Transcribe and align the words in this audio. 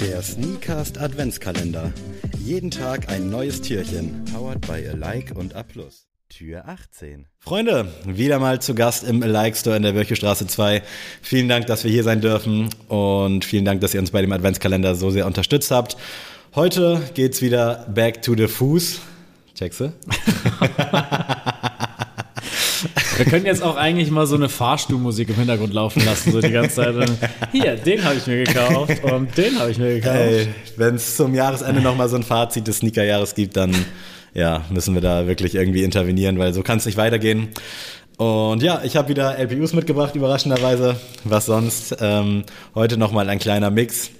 Der 0.00 0.22
Sneakast 0.22 0.98
Adventskalender. 0.98 1.92
Jeden 2.38 2.70
Tag 2.70 3.10
ein 3.10 3.28
neues 3.28 3.60
Türchen. 3.60 4.24
Powered 4.32 4.60
by 4.62 4.88
Alike 4.88 5.34
und 5.34 5.54
A+. 5.54 5.62
Tür 6.30 6.66
18. 6.66 7.26
Freunde, 7.38 7.86
wieder 8.06 8.38
mal 8.38 8.62
zu 8.62 8.74
Gast 8.74 9.04
im 9.04 9.22
Alike 9.22 9.56
Store 9.56 9.76
in 9.76 9.82
der 9.82 9.94
Wörchestraße 9.94 10.46
2. 10.46 10.82
Vielen 11.20 11.50
Dank, 11.50 11.66
dass 11.66 11.84
wir 11.84 11.90
hier 11.90 12.04
sein 12.04 12.22
dürfen 12.22 12.70
und 12.88 13.44
vielen 13.44 13.66
Dank, 13.66 13.82
dass 13.82 13.92
ihr 13.92 14.00
uns 14.00 14.10
bei 14.10 14.22
dem 14.22 14.32
Adventskalender 14.32 14.94
so 14.94 15.10
sehr 15.10 15.26
unterstützt 15.26 15.70
habt. 15.70 15.98
Heute 16.54 17.02
geht's 17.12 17.42
wieder 17.42 17.86
back 17.94 18.22
to 18.22 18.34
the 18.34 18.48
Fuß. 18.48 19.00
Checkst 19.54 19.80
du? 19.80 19.92
Wir 23.20 23.26
können 23.26 23.44
jetzt 23.44 23.62
auch 23.62 23.76
eigentlich 23.76 24.10
mal 24.10 24.26
so 24.26 24.34
eine 24.34 24.48
Fahrstuhlmusik 24.48 25.28
im 25.28 25.34
Hintergrund 25.34 25.74
laufen 25.74 26.02
lassen, 26.06 26.32
so 26.32 26.40
die 26.40 26.52
ganze 26.52 26.76
Zeit. 26.76 26.94
Hier, 27.52 27.76
den 27.76 28.02
habe 28.02 28.14
ich 28.16 28.26
mir 28.26 28.44
gekauft 28.44 29.04
und 29.04 29.36
den 29.36 29.58
habe 29.58 29.70
ich 29.70 29.76
mir 29.76 30.00
gekauft. 30.00 30.48
Wenn 30.78 30.94
es 30.94 31.18
zum 31.18 31.34
Jahresende 31.34 31.82
nochmal 31.82 32.08
so 32.08 32.16
ein 32.16 32.22
Fazit 32.22 32.66
des 32.66 32.78
Sneakerjahres 32.78 33.34
gibt, 33.34 33.58
dann 33.58 33.74
ja, 34.32 34.64
müssen 34.70 34.94
wir 34.94 35.02
da 35.02 35.26
wirklich 35.26 35.54
irgendwie 35.54 35.82
intervenieren, 35.82 36.38
weil 36.38 36.54
so 36.54 36.62
kann 36.62 36.78
es 36.78 36.86
nicht 36.86 36.96
weitergehen. 36.96 37.48
Und 38.16 38.62
ja, 38.62 38.80
ich 38.84 38.96
habe 38.96 39.10
wieder 39.10 39.38
LPUs 39.38 39.74
mitgebracht, 39.74 40.14
überraschenderweise. 40.14 40.96
Was 41.24 41.44
sonst? 41.44 41.98
Ähm, 42.00 42.44
heute 42.74 42.96
nochmal 42.96 43.28
ein 43.28 43.38
kleiner 43.38 43.70
Mix. 43.70 44.12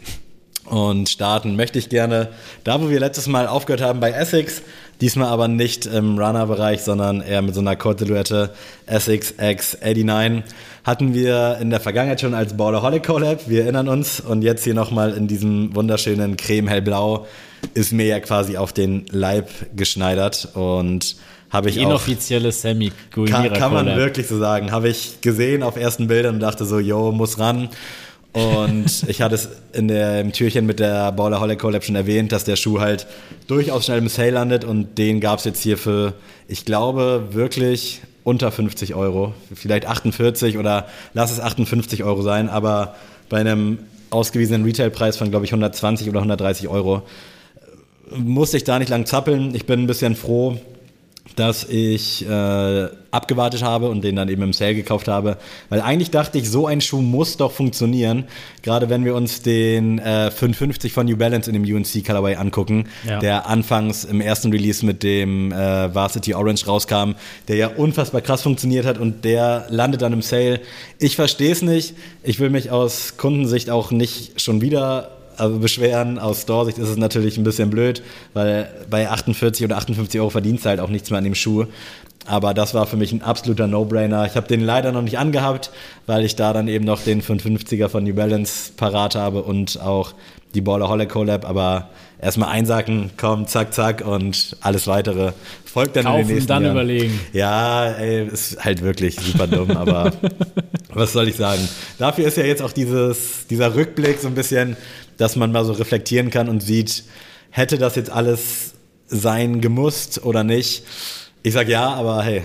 Und 0.66 1.08
starten 1.08 1.56
möchte 1.56 1.78
ich 1.78 1.88
gerne 1.88 2.28
da, 2.64 2.80
wo 2.80 2.90
wir 2.90 3.00
letztes 3.00 3.26
Mal 3.26 3.46
aufgehört 3.46 3.82
haben 3.82 4.00
bei 4.00 4.10
Essex. 4.10 4.62
Diesmal 5.00 5.28
aber 5.28 5.48
nicht 5.48 5.86
im 5.86 6.18
Runner-Bereich, 6.18 6.82
sondern 6.82 7.22
eher 7.22 7.40
mit 7.40 7.54
so 7.54 7.60
einer 7.60 7.74
Kord-Silhouette 7.74 8.50
Essex 8.86 9.34
X89. 9.38 10.42
Hatten 10.84 11.14
wir 11.14 11.56
in 11.60 11.70
der 11.70 11.80
Vergangenheit 11.80 12.20
schon 12.20 12.34
als 12.34 12.54
Borderholic 12.54 13.06
Collab, 13.06 13.48
wir 13.48 13.62
erinnern 13.62 13.88
uns. 13.88 14.20
Und 14.20 14.42
jetzt 14.42 14.62
hier 14.64 14.74
nochmal 14.74 15.12
in 15.12 15.26
diesem 15.26 15.74
wunderschönen 15.74 16.36
Creme-Hellblau 16.36 17.26
ist 17.74 17.92
mir 17.92 18.06
ja 18.06 18.20
quasi 18.20 18.56
auf 18.56 18.72
den 18.72 19.06
Leib 19.10 19.48
geschneidert 19.74 20.48
und 20.54 21.16
habe 21.50 21.68
ich 21.68 21.78
inoffizielle 21.78 22.52
Sammy 22.52 22.92
kann, 23.10 23.52
kann 23.52 23.72
man 23.72 23.86
wirklich 23.96 24.28
so 24.28 24.38
sagen. 24.38 24.70
Habe 24.70 24.88
ich 24.88 25.20
gesehen 25.20 25.62
auf 25.62 25.76
ersten 25.76 26.06
Bildern 26.06 26.34
und 26.36 26.40
dachte 26.40 26.64
so, 26.64 26.78
yo, 26.78 27.10
muss 27.10 27.38
ran. 27.38 27.70
Und 28.32 29.04
ich 29.08 29.22
hatte 29.22 29.34
es 29.34 29.48
in 29.72 29.88
der, 29.88 30.20
im 30.20 30.32
Türchen 30.32 30.64
mit 30.64 30.78
der 30.78 31.10
Baller 31.12 31.40
Holly 31.40 31.56
Collab 31.56 31.82
schon 31.84 31.96
erwähnt, 31.96 32.30
dass 32.30 32.44
der 32.44 32.56
Schuh 32.56 32.80
halt 32.80 33.06
durchaus 33.48 33.86
schnell 33.86 33.98
im 33.98 34.08
Sale 34.08 34.30
landet 34.30 34.64
und 34.64 34.98
den 34.98 35.20
gab 35.20 35.40
es 35.40 35.44
jetzt 35.44 35.60
hier 35.62 35.76
für, 35.76 36.14
ich 36.46 36.64
glaube, 36.64 37.28
wirklich 37.32 38.02
unter 38.22 38.52
50 38.52 38.94
Euro. 38.94 39.34
Vielleicht 39.52 39.86
48 39.86 40.58
oder 40.58 40.86
lass 41.12 41.32
es 41.32 41.40
58 41.40 42.04
Euro 42.04 42.22
sein, 42.22 42.48
aber 42.48 42.94
bei 43.28 43.38
einem 43.38 43.78
ausgewiesenen 44.10 44.64
Retailpreis 44.64 45.16
von, 45.16 45.30
glaube 45.30 45.44
ich, 45.44 45.52
120 45.52 46.08
oder 46.08 46.18
130 46.20 46.68
Euro 46.68 47.02
musste 48.16 48.56
ich 48.56 48.64
da 48.64 48.78
nicht 48.78 48.88
lang 48.88 49.06
zappeln. 49.06 49.54
Ich 49.54 49.66
bin 49.66 49.80
ein 49.80 49.86
bisschen 49.86 50.16
froh, 50.16 50.58
dass 51.36 51.64
ich 51.64 52.26
äh, 52.26 52.88
abgewartet 53.10 53.62
habe 53.62 53.88
und 53.88 54.02
den 54.02 54.16
dann 54.16 54.28
eben 54.28 54.42
im 54.42 54.52
Sale 54.52 54.74
gekauft 54.74 55.08
habe. 55.08 55.36
Weil 55.68 55.80
eigentlich 55.80 56.10
dachte 56.10 56.38
ich, 56.38 56.50
so 56.50 56.66
ein 56.66 56.80
Schuh 56.80 57.00
muss 57.00 57.36
doch 57.36 57.52
funktionieren. 57.52 58.24
Gerade 58.62 58.88
wenn 58.88 59.04
wir 59.04 59.14
uns 59.14 59.42
den 59.42 59.98
äh, 59.98 60.30
550 60.30 60.92
von 60.92 61.06
New 61.06 61.16
Balance 61.16 61.50
in 61.50 61.62
dem 61.62 61.74
UNC 61.74 62.04
Colorway 62.04 62.36
angucken, 62.36 62.88
ja. 63.06 63.18
der 63.20 63.48
anfangs 63.48 64.04
im 64.04 64.20
ersten 64.20 64.50
Release 64.50 64.84
mit 64.84 65.02
dem 65.02 65.52
äh, 65.52 65.94
Varsity 65.94 66.34
Orange 66.34 66.66
rauskam, 66.66 67.12
der 67.48 67.56
ja 67.56 67.68
unfassbar 67.68 68.20
krass 68.20 68.42
funktioniert 68.42 68.86
hat 68.86 68.98
und 68.98 69.24
der 69.24 69.66
landet 69.70 70.02
dann 70.02 70.12
im 70.12 70.22
Sale. 70.22 70.60
Ich 70.98 71.16
verstehe 71.16 71.52
es 71.52 71.62
nicht. 71.62 71.94
Ich 72.22 72.40
will 72.40 72.50
mich 72.50 72.70
aus 72.70 73.16
Kundensicht 73.16 73.70
auch 73.70 73.90
nicht 73.90 74.40
schon 74.40 74.60
wieder 74.60 75.19
beschweren. 75.48 76.18
Aus 76.18 76.42
Store-Sicht 76.42 76.78
ist 76.78 76.88
es 76.88 76.96
natürlich 76.96 77.38
ein 77.38 77.44
bisschen 77.44 77.70
blöd, 77.70 78.02
weil 78.34 78.68
bei 78.90 79.08
48 79.08 79.64
oder 79.64 79.76
58 79.78 80.20
Euro 80.20 80.30
verdienst 80.30 80.64
du 80.64 80.68
halt 80.68 80.80
auch 80.80 80.88
nichts 80.88 81.10
mehr 81.10 81.18
an 81.18 81.24
dem 81.24 81.34
Schuh. 81.34 81.64
Aber 82.26 82.54
das 82.54 82.74
war 82.74 82.86
für 82.86 82.96
mich 82.96 83.12
ein 83.12 83.22
absoluter 83.22 83.66
No-Brainer. 83.66 84.26
Ich 84.26 84.36
habe 84.36 84.46
den 84.46 84.60
leider 84.60 84.92
noch 84.92 85.02
nicht 85.02 85.18
angehabt, 85.18 85.70
weil 86.06 86.24
ich 86.24 86.36
da 86.36 86.52
dann 86.52 86.68
eben 86.68 86.84
noch 86.84 87.02
den 87.02 87.22
550er 87.22 87.88
von 87.88 88.04
New 88.04 88.14
Balance 88.14 88.72
parat 88.76 89.14
habe 89.14 89.42
und 89.42 89.80
auch 89.80 90.12
die 90.54 90.60
Baller 90.60 90.88
Holle 90.88 91.06
Collab. 91.06 91.48
Aber 91.48 91.88
erstmal 92.20 92.50
einsacken, 92.50 93.10
komm, 93.16 93.46
zack, 93.46 93.72
zack 93.72 94.06
und 94.06 94.56
alles 94.60 94.86
weitere 94.86 95.32
folgt 95.64 95.96
dann 95.96 96.04
Kaufen, 96.04 96.20
in 96.20 96.26
den 96.26 96.34
nächsten 96.34 96.48
dann 96.48 96.62
Jahren. 96.64 96.76
überlegen. 96.76 97.20
Ja, 97.32 97.86
ey, 97.92 98.26
ist 98.26 98.62
halt 98.62 98.82
wirklich 98.82 99.16
super 99.18 99.46
dumm, 99.46 99.70
aber 99.76 100.12
was 100.94 101.12
soll 101.12 101.28
ich 101.28 101.36
sagen? 101.36 101.68
Dafür 101.98 102.26
ist 102.26 102.36
ja 102.36 102.44
jetzt 102.44 102.62
auch 102.62 102.72
dieses, 102.72 103.46
dieser 103.48 103.74
Rückblick 103.74 104.18
so 104.20 104.28
ein 104.28 104.34
bisschen, 104.34 104.76
dass 105.16 105.36
man 105.36 105.52
mal 105.52 105.64
so 105.64 105.72
reflektieren 105.72 106.30
kann 106.30 106.48
und 106.48 106.62
sieht, 106.62 107.04
hätte 107.50 107.78
das 107.78 107.96
jetzt 107.96 108.10
alles 108.10 108.72
sein 109.08 109.60
gemusst 109.60 110.24
oder 110.24 110.44
nicht? 110.44 110.84
Ich 111.42 111.54
sag 111.54 111.68
ja, 111.68 111.88
aber 111.88 112.22
hey. 112.22 112.42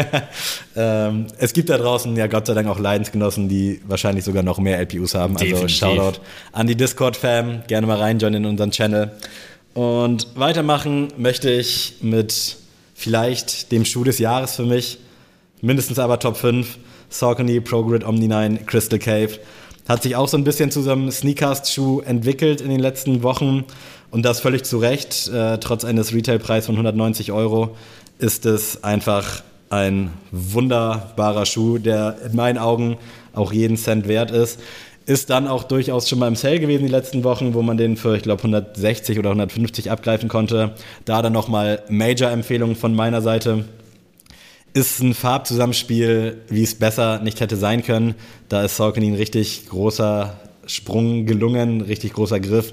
ähm, 0.76 1.28
es 1.38 1.52
gibt 1.52 1.70
da 1.70 1.78
draußen 1.78 2.16
ja 2.16 2.26
Gott 2.26 2.46
sei 2.46 2.54
Dank 2.54 2.66
auch 2.68 2.80
Leidensgenossen, 2.80 3.48
die 3.48 3.80
wahrscheinlich 3.86 4.24
sogar 4.24 4.42
noch 4.42 4.58
mehr 4.58 4.80
LPUs 4.80 5.14
haben. 5.14 5.36
Also 5.36 5.46
Definitiv. 5.46 5.76
Shoutout 5.76 6.20
an 6.50 6.66
die 6.66 6.74
Discord-Fam. 6.74 7.62
Gerne 7.68 7.86
mal 7.86 7.98
reinjoinen 7.98 8.42
in 8.42 8.50
unseren 8.50 8.72
Channel. 8.72 9.12
Und 9.74 10.26
weitermachen 10.34 11.12
möchte 11.16 11.48
ich 11.48 11.98
mit 12.00 12.56
vielleicht 12.94 13.70
dem 13.70 13.84
Schuh 13.84 14.02
des 14.02 14.18
Jahres 14.18 14.56
für 14.56 14.64
mich. 14.64 14.98
Mindestens 15.60 16.00
aber 16.00 16.18
Top 16.18 16.36
5. 16.36 16.78
Saucony 17.10 17.60
Pro 17.60 17.84
Grid 17.84 18.04
Omni 18.04 18.28
9 18.28 18.66
Crystal 18.66 18.98
Cave. 18.98 19.38
Hat 19.88 20.02
sich 20.02 20.16
auch 20.16 20.28
so 20.28 20.36
ein 20.36 20.44
bisschen 20.44 20.70
zu 20.70 20.82
so 20.82 20.90
einem 20.92 21.10
Sneakers-Schuh 21.10 22.00
entwickelt 22.00 22.60
in 22.60 22.68
den 22.68 22.80
letzten 22.80 23.22
Wochen. 23.22 23.64
Und 24.10 24.24
das 24.24 24.40
völlig 24.40 24.64
zu 24.64 24.78
Recht. 24.78 25.28
Äh, 25.28 25.58
trotz 25.58 25.84
eines 25.84 26.12
Retailpreises 26.12 26.66
von 26.66 26.74
190 26.74 27.32
Euro 27.32 27.76
ist 28.18 28.46
es 28.46 28.84
einfach 28.84 29.42
ein 29.70 30.10
wunderbarer 30.30 31.46
Schuh, 31.46 31.78
der 31.78 32.16
in 32.24 32.36
meinen 32.36 32.58
Augen 32.58 32.96
auch 33.34 33.52
jeden 33.52 33.76
Cent 33.76 34.08
wert 34.08 34.30
ist. 34.30 34.60
Ist 35.06 35.30
dann 35.30 35.48
auch 35.48 35.64
durchaus 35.64 36.08
schon 36.08 36.18
mal 36.18 36.28
im 36.28 36.36
Sale 36.36 36.60
gewesen 36.60 36.84
die 36.84 36.92
letzten 36.92 37.24
Wochen, 37.24 37.54
wo 37.54 37.62
man 37.62 37.78
den 37.78 37.96
für, 37.96 38.16
ich 38.16 38.22
glaube, 38.22 38.42
160 38.42 39.18
oder 39.18 39.30
150 39.30 39.90
abgreifen 39.90 40.28
konnte. 40.28 40.72
Da 41.06 41.22
dann 41.22 41.32
nochmal 41.32 41.82
Major-Empfehlungen 41.88 42.76
von 42.76 42.94
meiner 42.94 43.22
Seite. 43.22 43.64
Ist 44.78 45.00
ein 45.00 45.12
Farbzusammenspiel, 45.12 46.42
wie 46.48 46.62
es 46.62 46.76
besser 46.76 47.18
nicht 47.18 47.40
hätte 47.40 47.56
sein 47.56 47.82
können. 47.82 48.14
Da 48.48 48.62
ist 48.62 48.76
Saucony 48.76 49.08
ein 49.08 49.16
richtig 49.16 49.68
großer 49.68 50.38
Sprung 50.66 51.26
gelungen, 51.26 51.80
richtig 51.80 52.12
großer 52.12 52.38
Griff. 52.38 52.72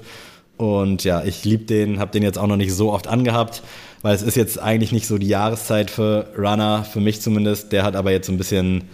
Und 0.56 1.02
ja, 1.02 1.24
ich 1.24 1.44
liebe 1.44 1.64
den, 1.64 1.98
habe 1.98 2.12
den 2.12 2.22
jetzt 2.22 2.38
auch 2.38 2.46
noch 2.46 2.58
nicht 2.58 2.72
so 2.72 2.92
oft 2.92 3.08
angehabt, 3.08 3.64
weil 4.02 4.14
es 4.14 4.22
ist 4.22 4.36
jetzt 4.36 4.62
eigentlich 4.62 4.92
nicht 4.92 5.08
so 5.08 5.18
die 5.18 5.26
Jahreszeit 5.26 5.90
für 5.90 6.28
Runner, 6.38 6.84
für 6.84 7.00
mich 7.00 7.20
zumindest. 7.20 7.72
Der 7.72 7.82
hat 7.82 7.96
aber 7.96 8.12
jetzt 8.12 8.28
so 8.28 8.32
ein 8.32 8.38
bisschen, 8.38 8.84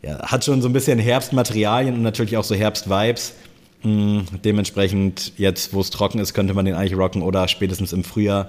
ja, 0.00 0.20
hat 0.20 0.46
schon 0.46 0.62
so 0.62 0.68
ein 0.70 0.72
bisschen 0.72 0.98
Herbstmaterialien 0.98 1.94
und 1.94 2.02
natürlich 2.02 2.38
auch 2.38 2.44
so 2.44 2.54
Herbstvibes. 2.54 3.34
Hm, 3.82 4.24
dementsprechend, 4.42 5.34
jetzt 5.36 5.74
wo 5.74 5.82
es 5.82 5.90
trocken 5.90 6.20
ist, 6.20 6.32
könnte 6.32 6.54
man 6.54 6.64
den 6.64 6.74
eigentlich 6.74 6.96
rocken 6.96 7.20
oder 7.20 7.48
spätestens 7.48 7.92
im 7.92 8.02
Frühjahr. 8.02 8.48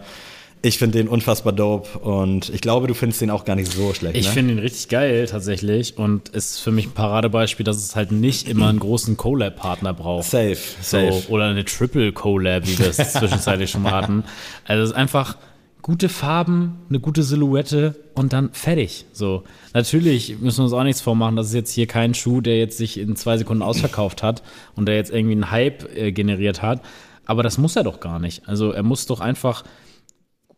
Ich 0.65 0.77
finde 0.77 0.97
den 0.97 1.09
unfassbar 1.09 1.51
dope 1.51 1.99
und 1.99 2.47
ich 2.47 2.61
glaube, 2.61 2.87
du 2.87 2.93
findest 2.93 3.19
den 3.19 3.29
auch 3.29 3.43
gar 3.43 3.57
nicht 3.57 3.69
so 3.69 3.93
schlecht. 3.93 4.15
Ich 4.15 4.27
ne? 4.27 4.31
finde 4.31 4.53
ihn 4.53 4.59
richtig 4.59 4.87
geil 4.87 5.27
tatsächlich 5.27 5.97
und 5.97 6.29
ist 6.29 6.61
für 6.61 6.71
mich 6.71 6.85
ein 6.85 6.91
Paradebeispiel, 6.91 7.65
dass 7.65 7.75
es 7.75 7.97
halt 7.97 8.13
nicht 8.13 8.47
immer 8.47 8.69
einen 8.69 8.79
großen 8.79 9.17
Collab-Partner 9.17 9.93
braucht. 9.93 10.23
Safe, 10.23 10.55
safe. 10.81 11.21
So, 11.27 11.33
oder 11.33 11.47
eine 11.47 11.65
Triple 11.65 12.13
Collab, 12.13 12.65
wie 12.65 12.79
wir 12.79 12.87
es 12.87 12.95
zwischenzeitlich 13.11 13.71
schon 13.71 13.81
mal 13.81 13.91
hatten. 13.91 14.23
Also 14.65 14.83
es 14.83 14.91
ist 14.91 14.95
einfach 14.95 15.35
gute 15.81 16.07
Farben, 16.07 16.79
eine 16.87 17.01
gute 17.01 17.23
Silhouette 17.23 17.95
und 18.15 18.31
dann 18.31 18.53
fertig. 18.53 19.05
So. 19.11 19.43
Natürlich 19.73 20.39
müssen 20.39 20.59
wir 20.59 20.63
uns 20.63 20.73
auch 20.73 20.83
nichts 20.83 21.01
vormachen, 21.01 21.35
das 21.35 21.47
ist 21.47 21.55
jetzt 21.55 21.73
hier 21.73 21.87
kein 21.87 22.13
Schuh, 22.13 22.39
der 22.39 22.57
jetzt 22.57 22.77
sich 22.77 22.97
in 22.97 23.17
zwei 23.17 23.37
Sekunden 23.37 23.63
ausverkauft 23.63 24.23
hat 24.23 24.41
und 24.77 24.85
der 24.85 24.95
jetzt 24.95 25.11
irgendwie 25.11 25.33
einen 25.33 25.51
Hype 25.51 25.93
äh, 25.93 26.13
generiert 26.13 26.61
hat. 26.61 26.81
Aber 27.25 27.43
das 27.43 27.57
muss 27.57 27.75
er 27.75 27.83
doch 27.83 27.99
gar 27.99 28.19
nicht. 28.19 28.47
Also 28.47 28.71
er 28.71 28.83
muss 28.83 29.05
doch 29.05 29.19
einfach 29.19 29.65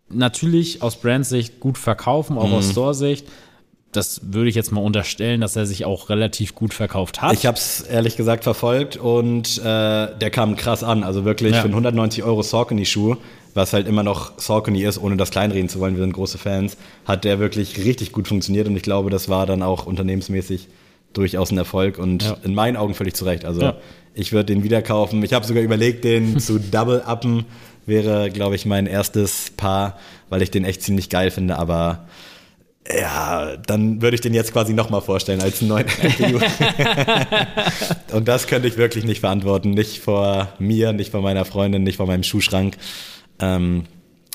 natürlich 0.10 0.82
aus 0.82 0.98
Brandsicht 0.98 1.60
gut 1.60 1.78
verkaufen, 1.78 2.38
auch 2.38 2.48
mhm. 2.48 2.56
aus 2.56 2.72
Store-Sicht. 2.72 3.28
Das 3.92 4.34
würde 4.34 4.50
ich 4.50 4.56
jetzt 4.56 4.74
mal 4.74 4.82
unterstellen, 4.82 5.40
dass 5.40 5.56
er 5.56 5.66
sich 5.66 5.86
auch 5.86 6.10
relativ 6.10 6.54
gut 6.54 6.74
verkauft 6.74 7.22
hat. 7.22 7.34
Ich 7.34 7.46
habe 7.46 7.58
es 7.58 7.82
ehrlich 7.82 8.18
gesagt 8.18 8.44
verfolgt 8.44 8.98
und 8.98 9.58
äh, 9.60 9.62
der 9.64 10.30
kam 10.32 10.58
krass 10.58 10.84
an. 10.84 11.04
Also 11.04 11.24
wirklich 11.24 11.54
ja. 11.54 11.60
für 11.60 11.66
einen 11.66 11.76
190 11.76 12.24
Euro 12.24 12.44
Saucony-Schuh, 12.44 13.16
was 13.54 13.72
halt 13.72 13.88
immer 13.88 14.04
noch 14.04 14.38
Saucony 14.38 14.84
ist, 14.84 15.02
ohne 15.02 15.16
das 15.16 15.32
kleinreden 15.32 15.70
zu 15.70 15.80
wollen, 15.80 15.96
wir 15.96 16.04
sind 16.04 16.12
große 16.12 16.38
Fans, 16.38 16.76
hat 17.06 17.24
der 17.24 17.40
wirklich 17.40 17.78
richtig 17.78 18.12
gut 18.12 18.28
funktioniert 18.28 18.68
und 18.68 18.76
ich 18.76 18.84
glaube, 18.84 19.10
das 19.10 19.30
war 19.30 19.46
dann 19.46 19.64
auch 19.64 19.86
unternehmensmäßig 19.86 20.68
durchaus 21.14 21.52
ein 21.52 21.58
Erfolg 21.58 21.98
und 21.98 22.24
ja. 22.24 22.38
in 22.44 22.54
meinen 22.54 22.76
Augen 22.76 22.94
völlig 22.94 23.16
zu 23.16 23.24
Recht. 23.24 23.46
Also 23.46 23.62
ja. 23.62 23.78
ich 24.14 24.34
würde 24.34 24.54
den 24.54 24.64
wieder 24.64 24.82
kaufen. 24.82 25.24
Ich 25.24 25.32
habe 25.32 25.46
sogar 25.46 25.64
überlegt, 25.64 26.04
den 26.04 26.40
zu 26.40 26.60
double-uppen 26.72 27.46
wäre, 27.86 28.30
glaube 28.30 28.56
ich, 28.56 28.66
mein 28.66 28.88
erstes 28.88 29.52
Paar, 29.56 29.98
weil 30.30 30.42
ich 30.42 30.52
den 30.52 30.66
echt 30.66 30.82
ziemlich 30.82 31.10
geil 31.10 31.32
finde. 31.32 31.58
Aber 31.58 32.08
Ja, 32.88 33.58
dann 33.58 34.02
würde 34.02 34.16
ich 34.16 34.22
den 34.22 34.34
jetzt 34.34 34.54
quasi 34.54 34.74
nochmal 34.74 35.02
vorstellen 35.02 35.42
als 35.42 35.62
einen 35.62 35.70
neuen 35.70 35.88
LPU. 36.02 36.40
und 38.16 38.28
das 38.28 38.48
könnte 38.48 38.68
ich 38.68 38.78
wirklich 38.78 39.06
nicht 39.06 39.22
verantworten. 39.22 39.72
Nicht 39.72 40.00
vor 40.00 40.50
mir, 40.60 40.94
nicht 40.94 41.12
vor 41.12 41.22
meiner 41.22 41.46
Freundin, 41.46 41.84
nicht 41.84 41.98
vor 41.98 42.08
meinem 42.08 42.24
Schuhschrank. 42.24 42.78
Ähm, 43.40 43.86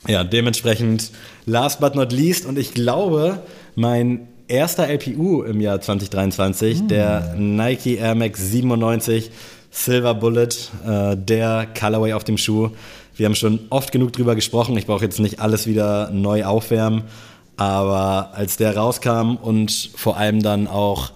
ja, 0.08 0.25
dementsprechend 0.25 1.11
last 1.47 1.81
but 1.81 1.94
not 1.94 2.12
least 2.12 2.47
und 2.47 2.58
ich 2.58 2.75
glaube, 2.75 3.41
mein 3.75 4.29
erster 4.49 4.88
LPU 4.88 5.43
im 5.43 5.61
Jahr 5.61 5.81
2023, 5.81 6.82
mm. 6.82 6.88
der 6.88 7.35
Nike 7.37 7.97
Air 7.97 8.14
Max 8.14 8.50
97 8.50 9.31
Silver 9.70 10.14
Bullet, 10.14 10.49
äh, 10.87 11.17
der 11.17 11.69
Colorway 11.79 12.12
auf 12.12 12.25
dem 12.25 12.37
Schuh. 12.37 12.70
Wir 13.21 13.27
haben 13.27 13.35
schon 13.35 13.61
oft 13.69 13.93
genug 13.93 14.15
drüber 14.15 14.35
gesprochen. 14.35 14.79
Ich 14.79 14.87
brauche 14.87 15.05
jetzt 15.05 15.21
nicht 15.21 15.41
alles 15.41 15.67
wieder 15.67 16.11
neu 16.11 16.47
aufwärmen. 16.47 17.03
Aber 17.59 18.31
als 18.33 18.57
der 18.57 18.75
rauskam 18.75 19.37
und 19.37 19.91
vor 19.95 20.17
allem 20.17 20.43
dann 20.43 20.67
auch, 20.67 21.13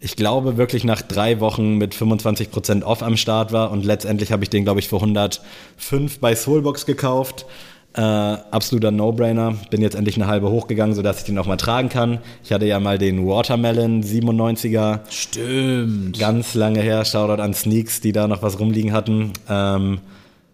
ich 0.00 0.16
glaube, 0.16 0.56
wirklich 0.56 0.82
nach 0.82 1.02
drei 1.02 1.38
Wochen 1.38 1.76
mit 1.76 1.94
25% 1.94 2.82
off 2.82 3.00
am 3.04 3.16
Start 3.16 3.52
war 3.52 3.70
und 3.70 3.84
letztendlich 3.84 4.32
habe 4.32 4.42
ich 4.42 4.50
den, 4.50 4.64
glaube 4.64 4.80
ich, 4.80 4.88
für 4.88 4.96
105 4.96 6.18
bei 6.18 6.34
Soulbox 6.34 6.84
gekauft. 6.84 7.46
Äh, 7.94 8.00
absoluter 8.00 8.90
No-Brainer. 8.90 9.54
Bin 9.70 9.82
jetzt 9.82 9.94
endlich 9.94 10.16
eine 10.16 10.26
halbe 10.26 10.50
hochgegangen, 10.50 10.96
sodass 10.96 11.20
ich 11.20 11.26
den 11.26 11.38
auch 11.38 11.46
mal 11.46 11.58
tragen 11.58 11.90
kann. 11.90 12.18
Ich 12.42 12.52
hatte 12.52 12.66
ja 12.66 12.80
mal 12.80 12.98
den 12.98 13.24
Watermelon 13.24 14.02
97er. 14.02 14.98
Stimmt. 15.10 16.18
Ganz 16.18 16.54
lange 16.54 16.80
her. 16.80 17.04
Shoutout 17.04 17.40
an 17.40 17.54
Sneaks, 17.54 18.00
die 18.00 18.10
da 18.10 18.26
noch 18.26 18.42
was 18.42 18.58
rumliegen 18.58 18.92
hatten. 18.92 19.32
Ähm, 19.48 20.00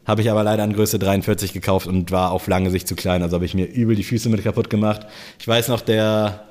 habe 0.07 0.23
ich 0.23 0.31
aber 0.31 0.43
leider 0.43 0.63
an 0.63 0.73
Größe 0.73 0.99
43 0.99 1.53
gekauft 1.53 1.87
und 1.87 2.11
war 2.11 2.33
auf 2.33 2.47
lange 2.47 2.71
Sicht 2.71 2.89
zu 2.89 2.97
klein. 2.97 3.23
Also 3.23 3.35
habe 3.35 3.45
ich 3.45 3.55
mir 3.55 3.67
übel 3.67 3.95
die 3.95 4.03
Füße 4.03 4.29
mit 4.29 4.43
kaputt 4.43 4.69
gemacht. 4.71 5.07
Ich 5.39 5.47
weiß 5.47 5.69
noch, 5.69 5.81
der 5.81 6.45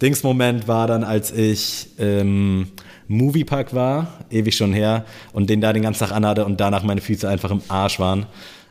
Dingsmoment 0.00 0.68
war 0.68 0.86
dann, 0.86 1.04
als 1.04 1.30
ich 1.30 1.88
im 1.98 2.68
Moviepark 3.08 3.74
war, 3.74 4.24
ewig 4.30 4.56
schon 4.56 4.72
her, 4.72 5.04
und 5.32 5.50
den 5.50 5.60
da 5.60 5.72
den 5.72 5.82
ganzen 5.82 6.00
Tag 6.00 6.12
anhatte 6.12 6.44
und 6.44 6.60
danach 6.60 6.82
meine 6.82 7.00
Füße 7.00 7.28
einfach 7.28 7.50
im 7.50 7.60
Arsch 7.68 7.98
waren. 7.98 8.26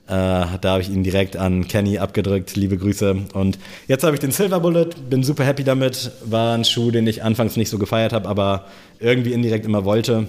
Äh, 0.07 0.11
da 0.59 0.71
habe 0.71 0.81
ich 0.81 0.89
ihn 0.89 1.03
direkt 1.03 1.37
an 1.37 1.67
Kenny 1.67 1.97
abgedrückt. 1.97 2.55
Liebe 2.55 2.77
Grüße. 2.77 3.15
Und 3.33 3.57
jetzt 3.87 4.03
habe 4.03 4.15
ich 4.15 4.19
den 4.19 4.31
Silver 4.31 4.59
Bullet, 4.59 4.89
bin 5.09 5.23
super 5.23 5.45
happy 5.45 5.63
damit. 5.63 6.11
War 6.25 6.55
ein 6.55 6.65
Schuh, 6.65 6.91
den 6.91 7.07
ich 7.07 7.23
anfangs 7.23 7.55
nicht 7.55 7.69
so 7.69 7.77
gefeiert 7.77 8.11
habe, 8.11 8.27
aber 8.27 8.65
irgendwie 8.99 9.31
indirekt 9.31 9.65
immer 9.65 9.85
wollte. 9.85 10.27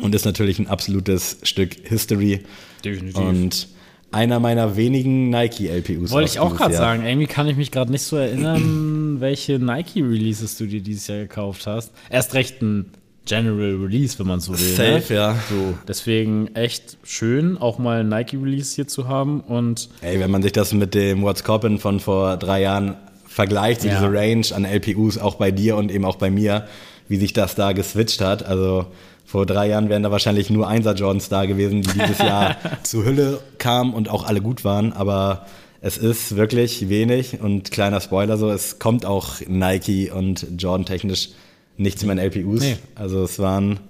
Und 0.00 0.14
ist 0.14 0.24
natürlich 0.24 0.58
ein 0.58 0.66
absolutes 0.66 1.38
Stück 1.42 1.76
History. 1.84 2.40
Definitiv. 2.84 3.16
Und 3.22 3.68
einer 4.10 4.38
meiner 4.40 4.76
wenigen 4.76 5.30
Nike-LPUs. 5.30 6.10
Wollte 6.10 6.30
ich 6.30 6.38
auch 6.38 6.56
gerade 6.56 6.74
sagen. 6.74 7.04
Irgendwie 7.04 7.26
kann 7.26 7.48
ich 7.48 7.56
mich 7.56 7.70
gerade 7.70 7.90
nicht 7.90 8.02
so 8.02 8.16
erinnern, 8.16 9.16
welche 9.20 9.58
Nike-Releases 9.58 10.56
du 10.58 10.66
dir 10.66 10.80
dieses 10.80 11.06
Jahr 11.06 11.18
gekauft 11.18 11.66
hast. 11.66 11.92
Erst 12.10 12.34
recht 12.34 12.62
ein 12.62 12.92
General 13.26 13.76
Release, 13.76 14.18
wenn 14.18 14.26
man 14.26 14.40
so 14.40 14.52
will. 14.52 14.58
Safe, 14.58 15.12
ne? 15.12 15.16
ja. 15.18 15.34
So, 15.48 15.74
deswegen 15.88 16.48
echt 16.54 16.98
schön, 17.04 17.56
auch 17.56 17.78
mal 17.78 18.00
ein 18.00 18.08
Nike-Release 18.08 18.74
hier 18.74 18.86
zu 18.86 19.08
haben. 19.08 19.40
Und 19.40 19.88
Ey, 20.02 20.20
wenn 20.20 20.30
man 20.30 20.42
sich 20.42 20.52
das 20.52 20.72
mit 20.74 20.94
dem 20.94 21.22
What's 21.22 21.42
Coppin 21.42 21.78
von 21.78 22.00
vor 22.00 22.36
drei 22.36 22.60
Jahren 22.62 22.96
vergleicht, 23.26 23.82
Ja. 23.84 23.94
diese 23.94 24.12
Range 24.12 24.46
an 24.54 24.64
LPUs, 24.64 25.18
auch 25.18 25.36
bei 25.36 25.50
dir 25.50 25.76
und 25.76 25.90
eben 25.90 26.04
auch 26.04 26.16
bei 26.16 26.30
mir, 26.30 26.66
wie 27.08 27.16
sich 27.16 27.32
das 27.32 27.54
da 27.54 27.72
geswitcht 27.72 28.20
hat. 28.20 28.44
Also 28.44 28.86
vor 29.34 29.46
drei 29.46 29.66
Jahren 29.66 29.88
wären 29.88 30.04
da 30.04 30.12
wahrscheinlich 30.12 30.48
nur 30.48 30.68
Einser 30.68 30.94
Jordans 30.94 31.28
da 31.28 31.44
gewesen, 31.44 31.82
die 31.82 31.88
dieses 31.88 32.18
Jahr 32.20 32.56
zur 32.84 33.04
Hülle 33.04 33.40
kamen 33.58 33.92
und 33.92 34.08
auch 34.08 34.22
alle 34.22 34.40
gut 34.40 34.64
waren. 34.64 34.92
Aber 34.92 35.44
es 35.80 35.98
ist 35.98 36.36
wirklich 36.36 36.88
wenig 36.88 37.40
und 37.40 37.72
kleiner 37.72 38.00
Spoiler 38.00 38.36
so, 38.36 38.48
es 38.48 38.78
kommt 38.78 39.04
auch 39.04 39.40
Nike 39.48 40.12
und 40.12 40.46
Jordan 40.56 40.86
technisch 40.86 41.30
nichts 41.76 42.04
mehr 42.04 42.16
in 42.16 42.20
LPUs. 42.20 42.60
Nee. 42.60 42.76
Also 42.94 43.24
es 43.24 43.40
waren, 43.40 43.80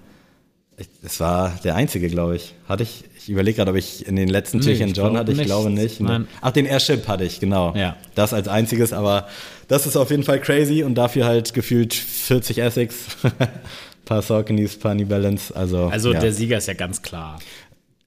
es 1.03 1.19
war 1.19 1.57
der 1.63 1.75
einzige, 1.75 2.09
glaube 2.09 2.35
ich. 2.35 2.53
Hatte 2.67 2.83
ich, 2.83 3.05
ich 3.17 3.29
überlege 3.29 3.55
gerade, 3.57 3.71
ob 3.71 3.77
ich 3.77 4.05
in 4.07 4.15
den 4.15 4.27
letzten 4.27 4.57
Nee, 4.57 4.65
Türchen 4.65 4.93
glaub 4.93 5.15
hatte, 5.15 5.31
ich 5.31 5.37
nicht. 5.37 5.47
glaube 5.47 5.69
nicht. 5.69 6.01
ne? 6.01 6.07
Nein. 6.07 6.27
Ach, 6.41 6.51
den 6.51 6.65
Airship 6.65 7.07
hatte 7.07 7.23
ich, 7.23 7.39
genau. 7.39 7.73
Ja. 7.75 7.95
Das 8.15 8.33
als 8.33 8.47
einziges, 8.47 8.91
aber 8.91 9.27
das 9.67 9.85
ist 9.87 9.95
auf 9.95 10.11
jeden 10.11 10.23
Fall 10.23 10.39
crazy 10.41 10.83
und 10.83 10.95
dafür 10.95 11.25
halt 11.25 11.53
gefühlt 11.53 11.93
40 11.93 12.57
Essex, 12.59 12.95
paar 14.05 14.21
Sauconys, 14.21 14.77
paar 14.77 14.95
New 14.95 15.05
Balance, 15.05 15.55
also, 15.55 15.87
also 15.87 16.11
ja, 16.13 16.19
der 16.19 16.33
Sieger 16.33 16.57
ist 16.57 16.67
ja 16.67 16.73
ganz 16.73 17.01
klar. 17.01 17.39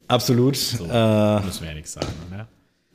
absolut. 0.06 0.56
Äh, 0.56 1.40
Müssen 1.40 1.62
wir 1.62 1.68
ja 1.68 1.74
nichts 1.74 1.92
sagen. 1.92 2.06
Ne? 2.30 2.46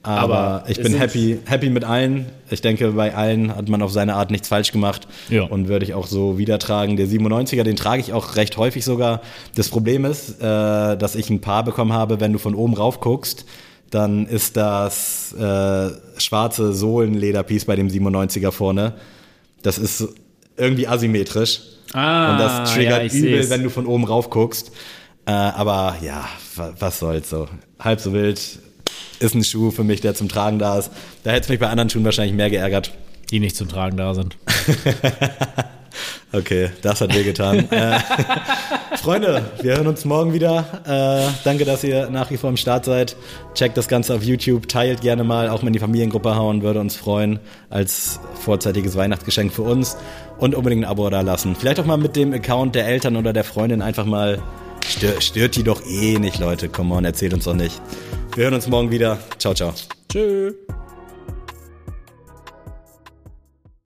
Aber, 0.04 0.38
aber 0.38 0.70
ich 0.70 0.82
bin 0.82 0.94
happy, 0.96 1.40
happy 1.46 1.70
mit 1.70 1.84
allen. 1.86 2.26
Ich 2.50 2.62
denke, 2.62 2.92
bei 2.92 3.16
allen 3.16 3.56
hat 3.56 3.70
man 3.70 3.82
auf 3.82 3.92
seine 3.92 4.16
Art 4.16 4.32
nichts 4.32 4.50
falsch 4.50 4.72
gemacht 4.72 5.08
Ja. 5.30 5.44
und 5.44 5.70
würde 5.70 5.86
ich 5.86 5.94
auch 5.94 6.08
so 6.08 6.38
wieder 6.38 6.60
tragen. 6.60 6.98
Der 6.98 7.08
97er, 7.08 7.64
den 7.64 7.76
trage 7.78 8.02
ich 8.02 8.12
auch 8.14 8.36
recht 8.36 8.58
häufig 8.58 8.84
sogar. 8.86 9.22
Das 9.56 9.70
Problem 9.70 10.04
ist, 10.06 10.42
äh, 10.42 10.98
dass 10.98 11.16
ich 11.16 11.30
ein 11.30 11.40
paar 11.42 11.64
bekommen 11.64 11.94
habe, 11.94 12.20
wenn 12.20 12.34
du 12.34 12.40
von 12.40 12.54
oben 12.54 12.74
rauf 12.74 13.00
guckst, 13.00 13.46
dann 13.92 14.26
ist 14.26 14.58
das 14.58 15.34
äh, 15.34 15.90
schwarze 16.18 16.74
Sohlenlederpiece 16.74 17.66
bei 17.66 17.76
dem 17.76 17.88
97er 17.90 18.52
vorne. 18.52 18.94
Das 19.62 19.78
ist 19.78 20.08
irgendwie 20.58 20.88
asymmetrisch. 20.88 21.62
Ah, 21.94 22.32
und 22.34 22.40
das 22.40 22.74
triggert 22.74 23.12
ja, 23.14 23.20
übel, 23.20 23.42
seh's. 23.44 23.50
wenn 23.50 23.64
du 23.64 23.70
von 23.70 23.86
oben 23.86 24.04
rauf 24.04 24.30
guckst. 24.30 24.72
Äh, 25.26 25.32
aber 25.32 25.96
ja, 26.02 26.28
wa- 26.56 26.74
was 26.80 27.00
soll's 27.00 27.30
so. 27.30 27.48
Halb 27.80 28.00
so 28.02 28.12
wild 28.14 28.42
ist 29.24 29.36
ein 29.36 29.44
Schuh 29.44 29.72
für 29.72 29.84
mich, 29.84 30.02
der 30.02 30.16
zum 30.16 30.30
Tragen 30.30 30.60
da 30.60 30.78
ist. 30.78 30.92
Da 31.24 31.32
hätte 31.32 31.44
es 31.44 31.50
mich 31.50 31.60
bei 31.60 31.70
anderen 31.70 31.90
Schuhen 31.90 32.06
wahrscheinlich 32.06 32.36
mehr 32.36 32.50
geärgert. 32.50 32.92
Die 33.32 33.40
nicht 33.40 33.56
zum 33.56 33.70
Tragen 33.70 33.98
da 33.98 34.14
sind. 34.14 34.38
Okay, 36.36 36.72
das 36.82 37.00
hat 37.00 37.14
wehgetan. 37.14 37.60
äh, 37.70 38.00
Freunde, 38.98 39.52
wir 39.62 39.76
hören 39.76 39.86
uns 39.86 40.04
morgen 40.04 40.34
wieder. 40.34 40.66
Äh, 40.84 41.32
danke, 41.44 41.64
dass 41.64 41.84
ihr 41.84 42.10
nach 42.10 42.32
wie 42.32 42.38
vor 42.38 42.50
am 42.50 42.58
Start 42.58 42.86
seid. 42.86 43.16
Checkt 43.54 43.78
das 43.78 43.88
Ganze 43.88 44.16
auf 44.16 44.24
YouTube, 44.24 44.68
teilt 44.68 45.02
gerne 45.02 45.24
mal, 45.24 45.50
auch 45.50 45.62
mal 45.62 45.68
in 45.68 45.74
die 45.74 45.80
Familiengruppe 45.80 46.36
hauen, 46.36 46.64
würde 46.64 46.80
uns 46.80 46.96
freuen, 46.96 47.40
als 47.70 48.20
vorzeitiges 48.34 48.96
Weihnachtsgeschenk 48.96 49.54
für 49.54 49.62
uns. 49.62 49.96
Und 50.40 50.56
unbedingt 50.56 50.86
ein 50.86 50.90
Abo 50.90 51.08
da 51.12 51.22
lassen. 51.22 51.56
Vielleicht 51.56 51.80
auch 51.80 51.86
mal 51.86 51.98
mit 51.98 52.16
dem 52.16 52.34
Account 52.34 52.74
der 52.74 52.88
Eltern 52.88 53.16
oder 53.16 53.32
der 53.32 53.44
Freundin 53.44 53.84
einfach 53.84 54.06
mal. 54.06 54.42
Stör, 54.88 55.22
stört 55.22 55.56
die 55.56 55.64
doch 55.64 55.86
eh 55.86 56.20
nicht, 56.20 56.40
Leute. 56.40 56.70
Come 56.70 56.96
on, 56.96 57.06
erzählt 57.06 57.34
uns 57.34 57.46
doch 57.46 57.56
nicht. 57.56 57.82
Wir 58.36 58.46
hören 58.46 58.56
uns 58.56 58.68
morgen 58.68 58.92
wieder. 58.92 59.20
Ciao, 59.38 59.54
ciao. 59.54 59.74
Tschüss. 60.10 60.54